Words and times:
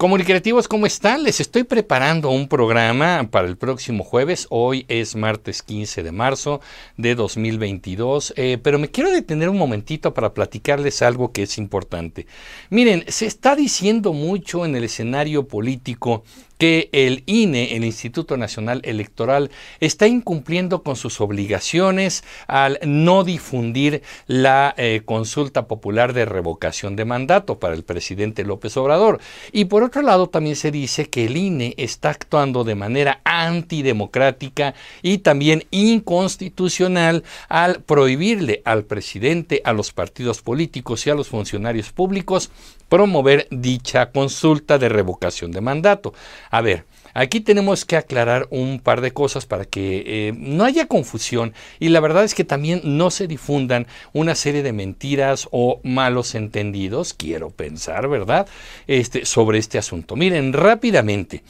Comunicativos, 0.00 0.66
¿cómo 0.66 0.86
están? 0.86 1.24
Les 1.24 1.40
estoy 1.40 1.64
preparando 1.64 2.30
un 2.30 2.48
programa 2.48 3.28
para 3.30 3.46
el 3.46 3.58
próximo 3.58 4.02
jueves. 4.02 4.46
Hoy 4.48 4.86
es 4.88 5.14
martes 5.14 5.62
15 5.62 6.02
de 6.02 6.10
marzo 6.10 6.62
de 6.96 7.14
2022, 7.14 8.32
eh, 8.38 8.56
pero 8.62 8.78
me 8.78 8.88
quiero 8.88 9.10
detener 9.10 9.50
un 9.50 9.58
momentito 9.58 10.14
para 10.14 10.32
platicarles 10.32 11.02
algo 11.02 11.32
que 11.32 11.42
es 11.42 11.58
importante. 11.58 12.26
Miren, 12.70 13.04
se 13.08 13.26
está 13.26 13.54
diciendo 13.54 14.14
mucho 14.14 14.64
en 14.64 14.74
el 14.74 14.84
escenario 14.84 15.46
político 15.46 16.24
que 16.60 16.90
el 16.92 17.22
INE, 17.24 17.74
el 17.74 17.84
Instituto 17.86 18.36
Nacional 18.36 18.82
Electoral, 18.84 19.50
está 19.80 20.06
incumpliendo 20.06 20.82
con 20.82 20.94
sus 20.94 21.22
obligaciones 21.22 22.22
al 22.48 22.78
no 22.84 23.24
difundir 23.24 24.02
la 24.26 24.74
eh, 24.76 25.00
consulta 25.06 25.66
popular 25.66 26.12
de 26.12 26.26
revocación 26.26 26.96
de 26.96 27.06
mandato 27.06 27.58
para 27.58 27.72
el 27.72 27.82
presidente 27.82 28.44
López 28.44 28.76
Obrador. 28.76 29.20
Y 29.52 29.64
por 29.64 29.89
otro 29.90 30.02
lado, 30.02 30.28
también 30.28 30.54
se 30.54 30.70
dice 30.70 31.10
que 31.10 31.24
el 31.26 31.36
INE 31.36 31.74
está 31.76 32.10
actuando 32.10 32.62
de 32.62 32.76
manera 32.76 33.20
antidemocrática 33.24 34.74
y 35.02 35.18
también 35.18 35.64
inconstitucional 35.72 37.24
al 37.48 37.82
prohibirle 37.82 38.62
al 38.64 38.84
presidente, 38.84 39.62
a 39.64 39.72
los 39.72 39.92
partidos 39.92 40.42
políticos 40.42 41.04
y 41.06 41.10
a 41.10 41.16
los 41.16 41.26
funcionarios 41.26 41.90
públicos 41.90 42.52
promover 42.88 43.48
dicha 43.50 44.12
consulta 44.12 44.78
de 44.78 44.88
revocación 44.88 45.50
de 45.50 45.60
mandato. 45.60 46.14
A 46.50 46.60
ver, 46.60 46.84
Aquí 47.14 47.40
tenemos 47.40 47.84
que 47.84 47.96
aclarar 47.96 48.46
un 48.50 48.80
par 48.80 49.00
de 49.00 49.12
cosas 49.12 49.46
para 49.46 49.64
que 49.64 50.02
eh, 50.06 50.32
no 50.36 50.64
haya 50.64 50.86
confusión 50.86 51.54
y 51.78 51.88
la 51.88 52.00
verdad 52.00 52.24
es 52.24 52.34
que 52.34 52.44
también 52.44 52.80
no 52.84 53.10
se 53.10 53.26
difundan 53.26 53.86
una 54.12 54.34
serie 54.34 54.62
de 54.62 54.72
mentiras 54.72 55.48
o 55.50 55.80
malos 55.82 56.34
entendidos, 56.34 57.14
quiero 57.14 57.50
pensar, 57.50 58.08
¿verdad? 58.08 58.46
Este, 58.86 59.24
sobre 59.24 59.58
este 59.58 59.78
asunto. 59.78 60.16
Miren, 60.16 60.52
rápidamente. 60.52 61.42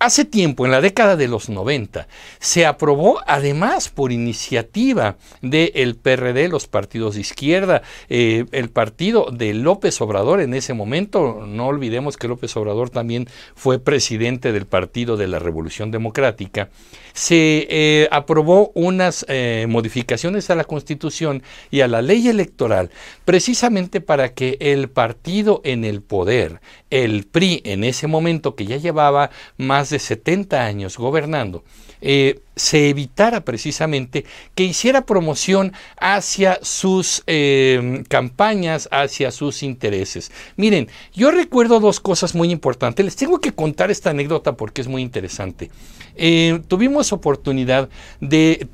Hace 0.00 0.24
tiempo, 0.24 0.64
en 0.64 0.70
la 0.70 0.80
década 0.80 1.16
de 1.16 1.26
los 1.26 1.48
90, 1.48 2.06
se 2.38 2.66
aprobó 2.66 3.20
además 3.26 3.88
por 3.88 4.12
iniciativa 4.12 5.16
del 5.42 5.96
PRD, 5.96 6.46
los 6.46 6.68
partidos 6.68 7.16
de 7.16 7.22
izquierda, 7.22 7.82
eh, 8.08 8.44
el 8.52 8.70
partido 8.70 9.26
de 9.32 9.54
López 9.54 10.00
Obrador 10.00 10.40
en 10.40 10.54
ese 10.54 10.72
momento, 10.72 11.44
no 11.44 11.66
olvidemos 11.66 12.16
que 12.16 12.28
López 12.28 12.56
Obrador 12.56 12.90
también 12.90 13.26
fue 13.56 13.80
presidente 13.80 14.52
del 14.52 14.66
Partido 14.66 15.16
de 15.16 15.26
la 15.26 15.40
Revolución 15.40 15.90
Democrática, 15.90 16.68
se 17.12 17.66
eh, 17.68 18.08
aprobó 18.12 18.70
unas 18.74 19.26
eh, 19.28 19.66
modificaciones 19.68 20.48
a 20.50 20.54
la 20.54 20.62
Constitución 20.62 21.42
y 21.72 21.80
a 21.80 21.88
la 21.88 22.02
ley 22.02 22.28
electoral 22.28 22.92
precisamente 23.24 24.00
para 24.00 24.28
que 24.28 24.56
el 24.60 24.88
partido 24.88 25.60
en 25.64 25.84
el 25.84 26.02
poder, 26.02 26.60
el 26.90 27.26
PRI 27.26 27.62
en 27.64 27.82
ese 27.82 28.06
momento 28.06 28.54
que 28.54 28.66
ya 28.66 28.76
llevaba 28.76 29.30
más 29.56 29.87
de 29.90 29.98
70 29.98 30.64
años 30.64 30.96
gobernando, 30.96 31.64
eh, 32.00 32.40
se 32.54 32.88
evitara 32.88 33.44
precisamente 33.44 34.24
que 34.54 34.64
hiciera 34.64 35.06
promoción 35.06 35.72
hacia 35.98 36.58
sus 36.62 37.22
eh, 37.26 38.04
campañas, 38.08 38.88
hacia 38.92 39.30
sus 39.30 39.62
intereses. 39.62 40.30
Miren, 40.56 40.88
yo 41.14 41.30
recuerdo 41.30 41.80
dos 41.80 42.00
cosas 42.00 42.34
muy 42.34 42.50
importantes. 42.50 43.04
Les 43.04 43.16
tengo 43.16 43.40
que 43.40 43.52
contar 43.52 43.90
esta 43.90 44.10
anécdota 44.10 44.52
porque 44.56 44.80
es 44.80 44.88
muy 44.88 45.02
interesante. 45.02 45.70
Eh, 46.16 46.60
tuvimos 46.68 47.12
oportunidad 47.12 47.88
de 48.20 48.68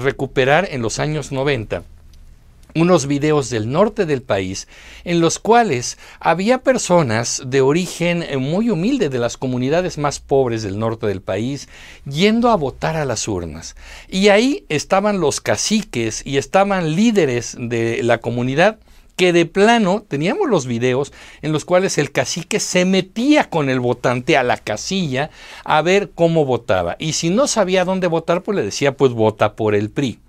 recuperar 0.00 0.68
en 0.70 0.82
los 0.82 0.98
años 0.98 1.32
90 1.32 1.82
unos 2.76 3.06
videos 3.06 3.50
del 3.50 3.70
norte 3.70 4.06
del 4.06 4.22
país 4.22 4.68
en 5.04 5.20
los 5.20 5.38
cuales 5.38 5.98
había 6.20 6.58
personas 6.58 7.42
de 7.46 7.62
origen 7.62 8.22
eh, 8.22 8.36
muy 8.36 8.70
humilde 8.70 9.08
de 9.08 9.18
las 9.18 9.36
comunidades 9.36 9.98
más 9.98 10.20
pobres 10.20 10.62
del 10.62 10.78
norte 10.78 11.06
del 11.06 11.22
país 11.22 11.68
yendo 12.04 12.50
a 12.50 12.56
votar 12.56 12.96
a 12.96 13.04
las 13.04 13.26
urnas. 13.28 13.76
Y 14.08 14.28
ahí 14.28 14.64
estaban 14.68 15.20
los 15.20 15.40
caciques 15.40 16.22
y 16.24 16.36
estaban 16.36 16.94
líderes 16.94 17.56
de 17.58 18.02
la 18.02 18.18
comunidad 18.18 18.78
que 19.16 19.32
de 19.32 19.46
plano 19.46 20.04
teníamos 20.06 20.48
los 20.48 20.66
videos 20.66 21.12
en 21.40 21.52
los 21.52 21.64
cuales 21.64 21.96
el 21.96 22.12
cacique 22.12 22.60
se 22.60 22.84
metía 22.84 23.48
con 23.48 23.70
el 23.70 23.80
votante 23.80 24.36
a 24.36 24.42
la 24.42 24.58
casilla 24.58 25.30
a 25.64 25.80
ver 25.80 26.10
cómo 26.14 26.44
votaba. 26.44 26.96
Y 26.98 27.14
si 27.14 27.30
no 27.30 27.46
sabía 27.46 27.86
dónde 27.86 28.06
votar, 28.06 28.42
pues 28.42 28.56
le 28.56 28.62
decía, 28.62 28.96
pues 28.96 29.12
vota 29.12 29.56
por 29.56 29.74
el 29.74 29.90
PRI. 29.90 30.20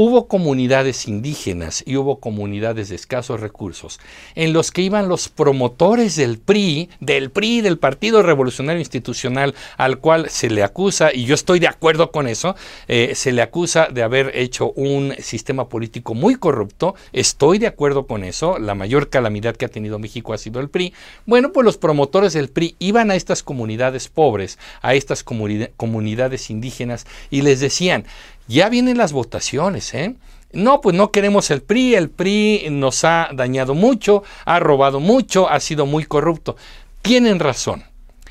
Hubo 0.00 0.28
comunidades 0.28 1.08
indígenas 1.08 1.82
y 1.84 1.96
hubo 1.96 2.20
comunidades 2.20 2.88
de 2.88 2.94
escasos 2.94 3.40
recursos 3.40 3.98
en 4.36 4.52
los 4.52 4.70
que 4.70 4.82
iban 4.82 5.08
los 5.08 5.28
promotores 5.28 6.14
del 6.14 6.38
PRI, 6.38 6.88
del 7.00 7.32
PRI, 7.32 7.62
del 7.62 7.78
Partido 7.78 8.22
Revolucionario 8.22 8.78
Institucional, 8.78 9.56
al 9.76 9.98
cual 9.98 10.30
se 10.30 10.50
le 10.50 10.62
acusa, 10.62 11.12
y 11.12 11.24
yo 11.24 11.34
estoy 11.34 11.58
de 11.58 11.66
acuerdo 11.66 12.12
con 12.12 12.28
eso, 12.28 12.54
eh, 12.86 13.14
se 13.16 13.32
le 13.32 13.42
acusa 13.42 13.88
de 13.92 14.04
haber 14.04 14.30
hecho 14.36 14.70
un 14.76 15.14
sistema 15.18 15.68
político 15.68 16.14
muy 16.14 16.36
corrupto, 16.36 16.94
estoy 17.12 17.58
de 17.58 17.66
acuerdo 17.66 18.06
con 18.06 18.22
eso, 18.22 18.60
la 18.60 18.76
mayor 18.76 19.08
calamidad 19.08 19.56
que 19.56 19.64
ha 19.64 19.68
tenido 19.68 19.98
México 19.98 20.32
ha 20.32 20.38
sido 20.38 20.60
el 20.60 20.68
PRI. 20.68 20.94
Bueno, 21.26 21.50
pues 21.50 21.64
los 21.64 21.76
promotores 21.76 22.34
del 22.34 22.50
PRI 22.50 22.76
iban 22.78 23.10
a 23.10 23.16
estas 23.16 23.42
comunidades 23.42 24.06
pobres, 24.06 24.60
a 24.80 24.94
estas 24.94 25.24
comunidades 25.24 26.50
indígenas, 26.50 27.04
y 27.30 27.42
les 27.42 27.58
decían, 27.58 28.04
ya 28.48 28.68
vienen 28.68 28.98
las 28.98 29.12
votaciones, 29.12 29.94
¿eh? 29.94 30.16
No, 30.52 30.80
pues 30.80 30.96
no 30.96 31.12
queremos 31.12 31.50
el 31.50 31.60
PRI, 31.60 31.94
el 31.94 32.08
PRI 32.08 32.68
nos 32.70 33.04
ha 33.04 33.28
dañado 33.34 33.74
mucho, 33.74 34.22
ha 34.46 34.58
robado 34.58 34.98
mucho, 34.98 35.48
ha 35.48 35.60
sido 35.60 35.84
muy 35.84 36.04
corrupto. 36.04 36.56
Tienen 37.02 37.38
razón. 37.38 37.84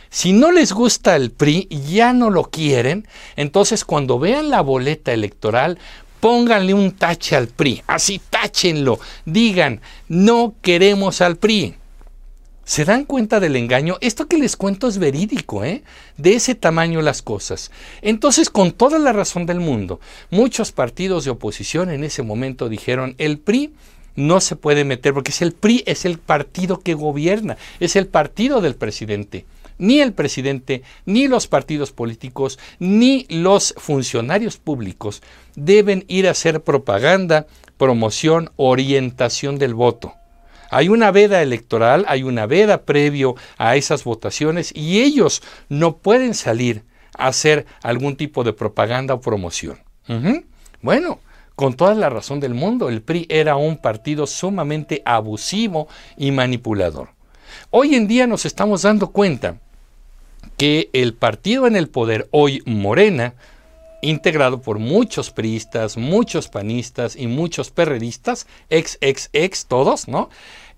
Si 0.10 0.34
no 0.34 0.52
les 0.52 0.74
gusta 0.74 1.16
el 1.16 1.32
PRI, 1.32 1.68
ya 1.88 2.14
no 2.14 2.32
lo 2.32 2.46
quieren, 2.46 3.08
entonces 3.36 3.86
cuando 3.86 4.18
vean 4.18 4.50
la 4.50 4.62
boleta 4.62 5.14
electoral, 5.14 5.78
pónganle 6.20 6.74
un 6.74 6.94
tache 6.94 7.36
al 7.36 7.48
PRI, 7.50 7.84
así 7.86 8.20
táchenlo, 8.30 9.00
digan, 9.26 9.82
no 10.08 10.56
queremos 10.62 11.22
al 11.22 11.36
PRI. 11.36 11.76
¿Se 12.68 12.84
dan 12.84 13.06
cuenta 13.06 13.40
del 13.40 13.56
engaño? 13.56 13.96
Esto 14.02 14.28
que 14.28 14.38
les 14.38 14.58
cuento 14.58 14.90
es 14.90 14.98
verídico, 14.98 15.64
¿eh? 15.64 15.84
De 16.18 16.34
ese 16.34 16.54
tamaño 16.54 17.02
las 17.02 17.22
cosas. 17.22 17.72
Entonces, 18.02 18.50
con 18.50 18.74
toda 18.74 19.00
la 19.00 19.14
razón 19.14 19.46
del 19.46 19.62
mundo, 19.62 20.02
muchos 20.32 20.74
partidos 20.74 21.24
de 21.24 21.32
oposición 21.32 21.90
en 21.90 22.04
ese 22.04 22.24
momento 22.24 22.68
dijeron, 22.68 23.16
el 23.20 23.40
PRI 23.40 23.74
no 24.18 24.42
se 24.42 24.58
puede 24.58 24.84
meter, 24.84 25.14
porque 25.14 25.32
si 25.32 25.46
el 25.46 25.54
PRI 25.54 25.84
es 25.86 26.04
el 26.04 26.18
partido 26.18 26.82
que 26.82 26.94
gobierna, 26.94 27.56
es 27.80 27.96
el 27.96 28.08
partido 28.08 28.60
del 28.60 28.76
presidente. 28.76 29.46
Ni 29.78 30.02
el 30.02 30.12
presidente, 30.12 30.84
ni 31.06 31.30
los 31.30 31.48
partidos 31.48 31.94
políticos, 31.94 32.60
ni 32.80 33.26
los 33.30 33.76
funcionarios 33.78 34.58
públicos 34.58 35.22
deben 35.56 36.04
ir 36.10 36.28
a 36.28 36.32
hacer 36.32 36.62
propaganda, 36.62 37.48
promoción, 37.78 38.52
orientación 38.58 39.58
del 39.58 39.74
voto. 39.74 40.16
Hay 40.70 40.90
una 40.90 41.12
veda 41.12 41.42
electoral, 41.42 42.06
hay 42.08 42.24
una 42.24 42.46
veda 42.46 42.84
previo 42.84 43.36
a 43.58 43.76
esas 43.76 44.04
votaciones 44.04 44.72
y 44.76 45.02
ellos 45.02 45.42
no 45.70 45.98
pueden 45.98 46.34
salir 46.34 46.84
a 47.18 47.28
hacer 47.28 47.66
algún 47.82 48.16
tipo 48.16 48.44
de 48.44 48.54
propaganda 48.54 49.14
o 49.14 49.22
promoción. 49.22 49.80
Bueno, 50.82 51.20
con 51.56 51.74
toda 51.76 51.96
la 51.96 52.10
razón 52.10 52.40
del 52.40 52.54
mundo, 52.54 52.90
el 52.90 53.02
PRI 53.02 53.26
era 53.30 53.56
un 53.56 53.78
partido 53.78 54.28
sumamente 54.28 55.02
abusivo 55.06 55.88
y 56.16 56.32
manipulador. 56.32 57.10
Hoy 57.72 57.96
en 57.96 58.08
día 58.08 58.28
nos 58.28 58.46
estamos 58.46 58.84
dando 58.84 59.12
cuenta 59.12 59.58
que 60.56 60.90
el 60.94 61.14
partido 61.14 61.68
en 61.68 61.76
el 61.76 61.90
poder, 61.90 62.28
hoy 62.32 62.62
Morena, 62.66 63.34
integrado 64.02 64.62
por 64.62 64.80
muchos 64.80 65.32
priistas, 65.32 65.98
muchos 65.98 66.48
panistas 66.48 67.16
y 67.16 67.28
muchos 67.28 67.72
perredistas, 67.72 68.48
ex, 68.70 68.98
ex, 69.02 69.30
ex, 69.34 69.66
todos, 69.66 70.08
¿no? 70.08 70.30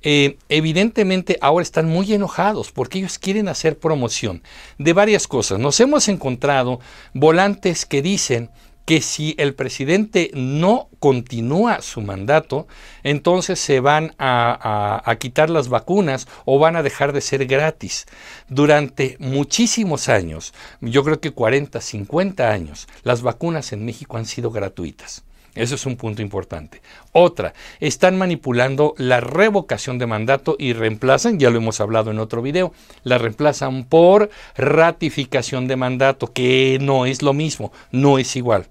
Eh, 0.01 0.37
evidentemente 0.47 1.37
ahora 1.41 1.61
están 1.61 1.89
muy 1.89 2.13
enojados 2.13 2.71
porque 2.71 2.99
ellos 2.99 3.19
quieren 3.19 3.49
hacer 3.49 3.77
promoción 3.77 4.41
de 4.77 4.93
varias 4.93 5.27
cosas. 5.27 5.59
Nos 5.59 5.79
hemos 5.81 6.07
encontrado 6.07 6.79
volantes 7.13 7.85
que 7.85 8.01
dicen 8.01 8.49
que 8.89 9.01
si 9.01 9.35
el 9.37 9.53
presidente 9.53 10.31
no 10.33 10.89
continúa 10.97 11.79
su 11.83 12.01
mandato, 12.01 12.67
entonces 13.03 13.59
se 13.59 13.81
van 13.81 14.15
a, 14.17 15.15
quitar 15.19 15.51
las 15.51 15.69
vacunas 15.69 16.27
o 16.43 16.57
van 16.57 16.75
a 16.75 16.81
dejar 16.81 17.13
de 17.13 17.21
ser 17.21 17.45
gratis. 17.45 18.07
Durante 18.47 19.15
muchísimos 19.19 20.09
años, 20.09 20.55
yo 20.81 21.03
creo 21.03 21.19
que 21.19 21.29
40, 21.29 21.79
50 21.79 22.49
años, 22.49 22.87
las 23.03 23.21
vacunas 23.21 23.73
en 23.73 23.85
México 23.85 24.17
han 24.17 24.25
sido 24.25 24.49
gratuitas. 24.49 25.23
Eso 25.53 25.75
es 25.75 25.85
un 25.85 25.95
punto 25.95 26.23
importante. 26.23 26.81
Otra, 27.11 27.53
están 27.79 28.17
manipulando 28.17 28.95
la 28.97 29.19
revocación 29.19 29.99
de 29.99 30.07
mandato 30.07 30.55
y 30.57 30.73
reemplazan, 30.73 31.37
ya 31.37 31.51
lo 31.51 31.57
hemos 31.57 31.79
hablado 31.79 32.09
en 32.09 32.17
otro 32.17 32.41
video, 32.41 32.73
la 33.03 33.19
reemplazan 33.19 33.83
por 33.83 34.31
ratificación 34.57 35.67
de 35.67 35.75
mandato, 35.75 36.33
que 36.33 36.79
no 36.81 37.05
es 37.05 37.21
lo 37.21 37.33
mismo, 37.33 37.71
no 37.91 38.17
es 38.17 38.35
igual. 38.35 38.67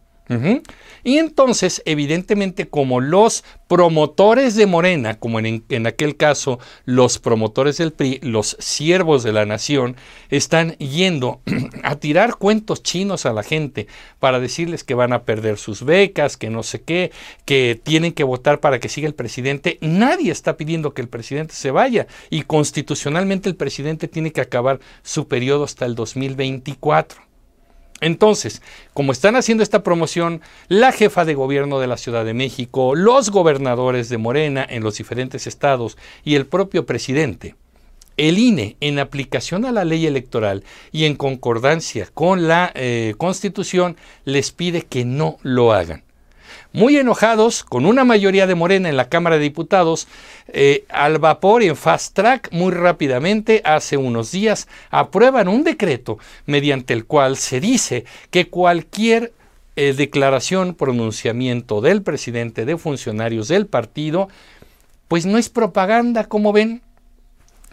Y 1.05 1.19
entonces, 1.19 1.83
evidentemente, 1.87 2.69
como 2.69 3.01
los 3.01 3.45
promotores 3.67 4.57
de 4.57 4.67
Morena, 4.67 5.19
como 5.19 5.39
en, 5.39 5.65
en, 5.69 5.87
aquel 5.87 6.17
caso 6.17 6.59
los 6.85 7.19
promotores 7.19 7.79
del 7.79 7.93
PRI, 7.93 8.21
los 8.23 8.57
siervos 8.59 9.23
de 9.23 9.33
la 9.33 9.47
nación, 9.47 9.97
están 10.29 10.73
yendo 10.77 11.41
a 11.83 11.97
tirar 11.97 12.37
cuentos 12.37 12.83
chinos 12.83 13.27
a 13.27 13.33
la 13.33 13.43
gente 13.43 13.87
para 14.19 14.41
decirles 14.41 14.85
que 14.85 14.95
van 14.95 15.13
a 15.13 15.23
perder 15.23 15.57
sus 15.57 15.83
becas, 15.83 16.37
que 16.37 16.51
no 16.51 16.63
sé 16.63 16.83
qué, 16.83 17.11
que 17.45 17.81
tienen 17.83 18.13
que 18.13 18.25
votar 18.25 18.61
para 18.61 18.79
que 18.81 18.89
siga 18.89 19.07
el 19.07 19.15
presidente. 19.15 19.79
Nadie 19.81 20.31
está 20.31 20.57
pidiendo 20.57 20.93
que 20.93 21.03
el 21.03 21.09
presidente 21.09 21.55
se 21.55 21.71
vaya 21.71 22.07
y 22.29 22.43
constitucionalmente 22.43 23.49
el 23.49 23.57
presidente 23.57 24.09
tiene 24.09 24.33
que 24.33 24.41
acabar 24.41 24.81
su 25.03 25.27
periodo 25.29 25.65
hasta 25.65 25.87
el 25.87 25.95
2024. 25.95 27.28
Entonces, 28.01 28.63
como 28.95 29.13
están 29.13 29.37
haciendo 29.37 29.63
esta 29.63 29.83
promoción, 29.83 30.41
la 30.69 30.93
jefa 30.93 31.25
de 31.25 31.35
gobierno 31.35 31.81
de 31.81 31.87
la 31.87 31.97
Ciudad 31.97 32.25
de 32.25 32.35
México, 32.35 32.95
los 32.95 33.31
gobernadores 33.31 34.09
de 34.09 34.19
Morena 34.19 34.67
en 34.69 34.83
los 34.83 34.99
diferentes 34.99 35.47
estados 35.47 35.99
y 36.25 36.37
el 36.37 36.47
propio 36.47 36.87
presidente, 36.87 37.55
el 38.17 38.39
INE, 38.39 38.77
en 38.81 38.99
aplicación 38.99 39.65
a 39.65 39.73
la 39.73 39.85
ley 39.85 40.07
electoral 40.07 40.65
y 40.91 41.05
en 41.05 41.15
concordancia 41.15 42.09
con 42.13 42.49
la 42.49 42.73
eh, 42.75 43.15
Constitución, 43.17 43.97
les 44.25 44.51
pide 44.51 44.83
que 44.83 45.05
no 45.05 45.39
lo 45.43 45.73
hagan 45.73 46.08
muy 46.73 46.97
enojados, 46.97 47.65
con 47.65 47.87
una 47.87 48.05
mayoría 48.05 48.47
de 48.47 48.55
Morena 48.55 48.89
en 48.89 48.97
la 48.97 49.09
Cámara 49.09 49.37
de 49.37 49.43
Diputados, 49.43 50.09
eh, 50.49 50.85
al 50.89 51.19
vapor 51.19 51.63
y 51.63 51.69
en 51.69 51.77
fast 51.77 52.15
track, 52.15 52.49
muy 52.53 52.73
rápidamente, 52.73 53.63
hace 53.65 53.97
unos 53.97 54.33
días, 54.33 54.69
aprueban 54.91 55.49
un 55.49 55.65
decreto 55.65 56.19
mediante 56.47 56.95
el 56.95 57.05
cual 57.05 57.37
se 57.37 57.61
dice 57.61 58.05
que 58.31 58.49
cualquier 58.49 59.33
eh, 59.77 59.93
declaración, 59.93 60.75
pronunciamiento 60.75 61.81
del 61.81 62.03
presidente, 62.03 62.65
de 62.65 62.77
funcionarios 62.77 63.49
del 63.49 63.67
partido, 63.67 64.29
pues 65.07 65.25
no 65.25 65.39
es 65.39 65.49
propaganda, 65.49 66.25
como 66.25 66.53
ven. 66.53 66.83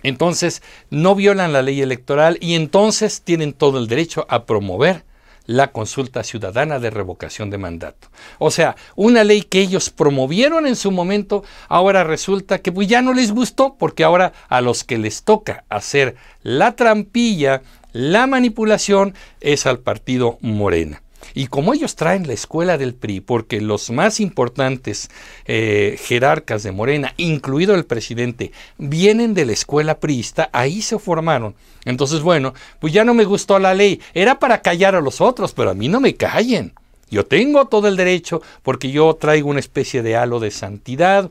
Entonces, 0.04 0.62
no 0.92 1.16
violan 1.16 1.52
la 1.52 1.64
ley 1.64 1.82
electoral 1.82 2.38
y 2.42 2.54
entonces 2.54 3.22
tienen 3.22 3.54
todo 3.54 3.80
el 3.80 3.88
derecho 3.88 4.28
a 4.30 4.46
promover 4.46 5.04
la 5.46 5.72
consulta 5.72 6.24
ciudadana 6.24 6.80
de 6.80 6.90
revocación 6.90 7.50
de 7.50 7.58
mandato. 7.58 8.10
O 8.40 8.52
sea, 8.52 8.76
una 8.96 9.24
ley 9.24 9.42
que 9.42 9.62
ellos 9.62 9.90
promovieron 9.90 10.68
en 10.68 10.76
su 10.76 10.92
momento, 10.92 11.44
ahora 11.68 12.04
resulta 12.04 12.60
que 12.60 12.72
pues 12.72 12.88
ya 12.88 13.02
no 13.02 13.14
les 13.14 13.32
gustó 13.32 13.76
porque 13.78 14.04
ahora 14.04 14.34
a 14.50 14.62
los 14.62 14.84
que 14.84 14.98
les 14.98 15.24
toca 15.24 15.64
hacer 15.70 16.16
la 16.44 16.76
trampilla, 16.76 17.62
la 17.94 18.28
manipulación, 18.28 19.14
es 19.40 19.66
al 19.66 19.80
partido 19.80 20.38
Morena. 20.42 21.05
Y 21.36 21.48
como 21.48 21.74
ellos 21.74 21.96
traen 21.96 22.26
la 22.26 22.34
escuela 22.34 22.78
del 22.78 22.96
PRI, 22.96 23.20
porque 23.20 23.60
los 23.60 23.92
más 23.92 24.22
importantes 24.22 25.10
eh, 25.46 26.00
jerarcas 26.02 26.64
de 26.64 26.72
Morena, 26.72 27.14
incluido 27.18 27.76
el 27.76 27.86
presidente, 27.86 28.54
vienen 28.78 29.34
de 29.34 29.46
la 29.46 29.52
escuela 29.52 30.00
priista, 30.00 30.50
ahí 30.54 30.82
se 30.82 30.98
formaron. 30.98 31.54
Entonces, 31.84 32.22
bueno, 32.22 32.54
pues 32.80 32.94
ya 32.94 33.04
no 33.04 33.14
me 33.14 33.26
gustó 33.26 33.60
la 33.60 33.74
ley. 33.74 34.00
Era 34.14 34.40
para 34.40 34.62
callar 34.62 34.96
a 34.96 35.02
los 35.02 35.20
otros, 35.20 35.52
pero 35.52 35.72
a 35.72 35.76
mí 35.76 35.90
no 35.90 36.00
me 36.00 36.16
callen. 36.16 36.74
Yo 37.12 37.26
tengo 37.26 37.66
todo 37.66 37.90
el 37.90 37.98
derecho 37.98 38.42
porque 38.64 38.90
yo 38.90 39.14
traigo 39.16 39.50
una 39.50 39.60
especie 39.60 40.02
de 40.02 40.16
halo 40.16 40.40
de 40.40 40.52
santidad 40.52 41.30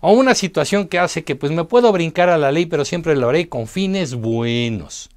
o 0.00 0.12
una 0.12 0.34
situación 0.34 0.88
que 0.88 0.98
hace 0.98 1.22
que 1.22 1.36
pues 1.36 1.52
me 1.52 1.64
puedo 1.64 1.92
brincar 1.92 2.28
a 2.28 2.38
la 2.38 2.50
ley, 2.52 2.66
pero 2.66 2.84
siempre 2.84 3.16
lo 3.16 3.28
haré 3.28 3.48
con 3.48 3.68
fines 3.68 4.14
buenos. 4.14 5.10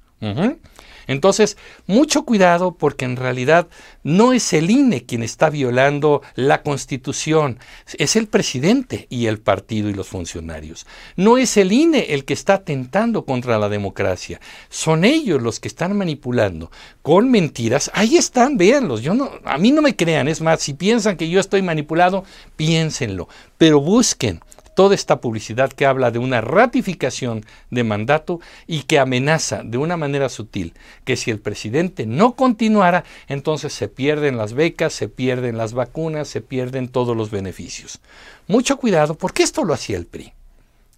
Entonces, 1.06 1.56
mucho 1.86 2.24
cuidado 2.24 2.76
porque 2.76 3.04
en 3.04 3.16
realidad 3.16 3.68
no 4.02 4.32
es 4.32 4.52
el 4.52 4.70
INE 4.70 5.04
quien 5.04 5.22
está 5.22 5.50
violando 5.50 6.22
la 6.34 6.62
constitución, 6.62 7.58
es 7.98 8.16
el 8.16 8.28
presidente 8.28 9.06
y 9.10 9.26
el 9.26 9.38
partido 9.38 9.88
y 9.88 9.94
los 9.94 10.08
funcionarios. 10.08 10.86
No 11.16 11.38
es 11.38 11.56
el 11.56 11.72
INE 11.72 12.14
el 12.14 12.24
que 12.24 12.34
está 12.34 12.54
atentando 12.54 13.24
contra 13.24 13.58
la 13.58 13.68
democracia, 13.68 14.40
son 14.68 15.04
ellos 15.04 15.42
los 15.42 15.60
que 15.60 15.68
están 15.68 15.96
manipulando 15.96 16.70
con 17.02 17.30
mentiras. 17.30 17.90
Ahí 17.94 18.16
están, 18.16 18.56
véanlos, 18.56 19.02
yo 19.02 19.14
no, 19.14 19.30
a 19.44 19.58
mí 19.58 19.72
no 19.72 19.82
me 19.82 19.96
crean, 19.96 20.28
es 20.28 20.40
más, 20.40 20.60
si 20.60 20.74
piensan 20.74 21.16
que 21.16 21.28
yo 21.28 21.40
estoy 21.40 21.62
manipulado, 21.62 22.24
piénsenlo, 22.56 23.28
pero 23.58 23.80
busquen 23.80 24.40
toda 24.74 24.94
esta 24.94 25.20
publicidad 25.20 25.72
que 25.72 25.86
habla 25.86 26.10
de 26.10 26.18
una 26.18 26.40
ratificación 26.40 27.44
de 27.70 27.84
mandato 27.84 28.40
y 28.66 28.82
que 28.82 28.98
amenaza 28.98 29.62
de 29.64 29.78
una 29.78 29.96
manera 29.96 30.28
sutil 30.28 30.74
que 31.04 31.16
si 31.16 31.30
el 31.30 31.40
presidente 31.40 32.06
no 32.06 32.34
continuara, 32.34 33.04
entonces 33.28 33.72
se 33.72 33.88
pierden 33.88 34.36
las 34.36 34.54
becas, 34.54 34.92
se 34.92 35.08
pierden 35.08 35.56
las 35.56 35.72
vacunas, 35.74 36.28
se 36.28 36.40
pierden 36.40 36.88
todos 36.88 37.16
los 37.16 37.30
beneficios. 37.30 38.00
Mucho 38.46 38.76
cuidado, 38.76 39.14
porque 39.14 39.42
esto 39.42 39.64
lo 39.64 39.74
hacía 39.74 39.96
el 39.96 40.06
PRI. 40.06 40.32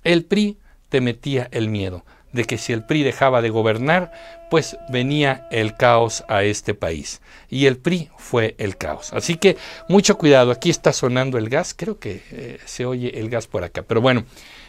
El 0.02 0.24
PRI 0.24 0.58
te 0.88 1.00
metía 1.00 1.48
el 1.50 1.68
miedo 1.68 2.04
de 2.34 2.44
que 2.44 2.58
si 2.58 2.72
el 2.72 2.84
PRI 2.84 3.04
dejaba 3.04 3.40
de 3.40 3.48
gobernar, 3.48 4.12
pues 4.50 4.76
venía 4.88 5.46
el 5.50 5.76
caos 5.76 6.24
a 6.28 6.42
este 6.42 6.74
país. 6.74 7.22
Y 7.48 7.66
el 7.66 7.78
PRI 7.78 8.10
fue 8.18 8.56
el 8.58 8.76
caos. 8.76 9.12
Así 9.12 9.36
que 9.36 9.56
mucho 9.88 10.18
cuidado, 10.18 10.50
aquí 10.50 10.68
está 10.68 10.92
sonando 10.92 11.38
el 11.38 11.48
gas, 11.48 11.74
creo 11.74 11.98
que 11.98 12.22
eh, 12.32 12.58
se 12.66 12.84
oye 12.84 13.18
el 13.20 13.30
gas 13.30 13.46
por 13.46 13.64
acá. 13.64 13.82
Pero 13.82 14.00
bueno, 14.00 14.24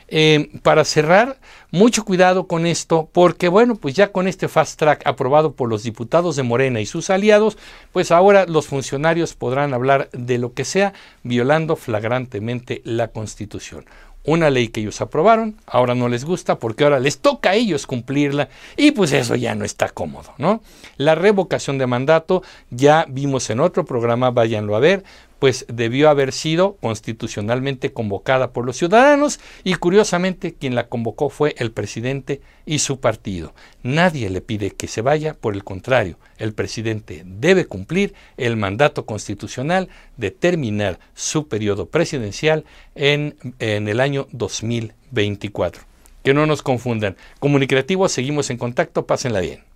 eh, 0.08 0.52
para 0.62 0.86
cerrar, 0.86 1.40
mucho 1.72 2.06
cuidado 2.06 2.46
con 2.46 2.68
esto, 2.68 3.10
porque 3.12 3.48
bueno, 3.48 3.76
pues 3.76 3.96
ya 3.96 4.12
con 4.12 4.28
este 4.28 4.48
fast 4.48 4.78
track 4.78 5.02
aprobado 5.06 5.54
por 5.54 5.68
los 5.68 5.82
diputados 5.82 6.36
de 6.36 6.44
Morena 6.44 6.80
y 6.80 6.86
sus 6.86 7.10
aliados, 7.10 7.58
pues 7.92 8.12
ahora 8.12 8.46
los 8.46 8.68
funcionarios 8.68 9.34
podrán 9.34 9.74
hablar 9.74 10.10
de 10.12 10.38
lo 10.38 10.54
que 10.54 10.66
sea, 10.66 10.94
violando 11.24 11.76
flagrantemente 11.76 12.82
la 12.86 13.08
Constitución 13.08 13.86
una 14.26 14.50
ley 14.50 14.70
que 14.70 14.82
ellos 14.82 15.02
aprobaron, 15.02 15.56
ahora 15.66 15.96
no 15.96 16.10
les 16.10 16.26
gusta 16.26 16.58
porque 16.60 16.84
ahora 16.84 17.00
les 17.00 17.20
toca 17.20 17.52
a 17.52 17.56
ellos 17.56 17.88
cumplirla 17.88 18.50
y 18.76 18.92
pues 18.92 19.12
eso 19.12 19.36
ya 19.36 19.56
no 19.56 19.66
está 19.66 19.90
cómodo, 19.90 20.34
¿no? 20.38 20.62
La 20.98 21.16
revocación 21.16 21.78
de 21.78 21.88
mandato 21.88 22.44
ya 22.70 23.06
vimos 23.08 23.50
en 23.50 23.60
otro 23.60 23.86
programa, 23.86 24.32
váyanlo 24.32 24.76
a 24.76 24.80
ver, 24.80 25.04
pues 25.46 25.68
debió 25.68 26.10
haber 26.10 26.32
sido 26.32 26.76
constitucionalmente 26.78 27.94
convocada 27.94 28.52
por 28.52 28.66
los 28.66 28.78
ciudadanos 28.78 29.40
y 29.64 29.76
curiosamente 29.76 30.56
quien 30.56 30.74
la 30.74 30.88
convocó 30.88 31.30
fue 31.30 31.54
el 31.60 31.72
presidente 31.72 32.42
y 32.66 32.80
su 32.80 33.00
partido. 33.00 33.54
Nadie 33.84 34.32
le 34.32 34.42
pide 34.42 34.72
que 34.72 34.88
se 34.88 35.02
vaya, 35.02 35.36
por 35.36 35.54
el 35.54 35.64
contrario, 35.64 36.18
el 36.40 36.56
presidente 36.56 37.22
debe 37.28 37.66
cumplir 37.66 38.16
el 38.38 38.58
mandato 38.58 39.06
constitucional 39.06 39.88
de 40.18 40.32
terminar 40.32 40.98
su 41.14 41.48
periodo 41.48 41.90
presidencial 41.90 42.66
en, 42.96 43.36
en 43.60 43.88
el 43.88 44.00
año 44.00 44.28
2024. 44.32 45.84
Que 46.24 46.34
no 46.34 46.48
nos 46.48 46.64
confundan. 46.64 47.18
Comunicativo, 47.38 48.10
seguimos 48.10 48.50
en 48.50 48.58
contacto, 48.58 49.06
pásenla 49.06 49.42
bien. 49.42 49.75